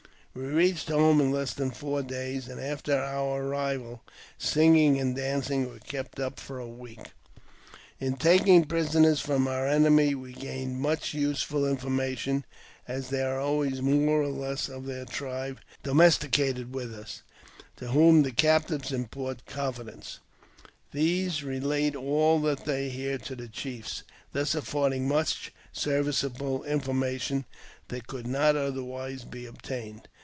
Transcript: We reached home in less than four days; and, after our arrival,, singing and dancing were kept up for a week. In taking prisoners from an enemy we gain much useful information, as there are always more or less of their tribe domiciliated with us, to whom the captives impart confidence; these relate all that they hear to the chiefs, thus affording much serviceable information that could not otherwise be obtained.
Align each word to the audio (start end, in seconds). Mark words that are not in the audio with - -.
We 0.33 0.43
reached 0.43 0.87
home 0.87 1.19
in 1.19 1.29
less 1.29 1.53
than 1.53 1.71
four 1.71 2.03
days; 2.03 2.47
and, 2.47 2.57
after 2.57 2.97
our 2.97 3.43
arrival,, 3.43 3.99
singing 4.37 4.97
and 4.97 5.13
dancing 5.13 5.67
were 5.67 5.79
kept 5.79 6.21
up 6.21 6.39
for 6.39 6.57
a 6.57 6.65
week. 6.69 7.07
In 7.99 8.15
taking 8.15 8.63
prisoners 8.63 9.19
from 9.19 9.45
an 9.45 9.67
enemy 9.67 10.15
we 10.15 10.31
gain 10.31 10.79
much 10.79 11.13
useful 11.13 11.67
information, 11.69 12.45
as 12.87 13.09
there 13.09 13.35
are 13.35 13.41
always 13.41 13.81
more 13.81 14.21
or 14.21 14.29
less 14.29 14.69
of 14.69 14.85
their 14.85 15.03
tribe 15.03 15.59
domiciliated 15.83 16.73
with 16.73 16.93
us, 16.93 17.23
to 17.75 17.89
whom 17.89 18.23
the 18.23 18.31
captives 18.31 18.93
impart 18.93 19.45
confidence; 19.45 20.19
these 20.93 21.43
relate 21.43 21.93
all 21.93 22.39
that 22.39 22.63
they 22.63 22.87
hear 22.87 23.17
to 23.17 23.35
the 23.35 23.49
chiefs, 23.49 24.03
thus 24.31 24.55
affording 24.55 25.09
much 25.09 25.51
serviceable 25.73 26.63
information 26.63 27.43
that 27.89 28.07
could 28.07 28.25
not 28.27 28.55
otherwise 28.55 29.25
be 29.25 29.45
obtained. 29.45 30.07